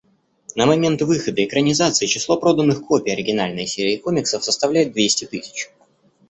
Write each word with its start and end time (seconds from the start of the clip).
На 0.55 0.65
момент 0.65 1.03
выхода 1.03 1.45
экранизации 1.45 2.07
число 2.07 2.37
проданных 2.37 2.83
копий 2.87 3.11
оригинальной 3.11 3.67
серии 3.67 3.97
комиксов 3.97 4.43
составляет 4.43 4.93
двести 4.93 5.25
тысяч. 5.25 5.69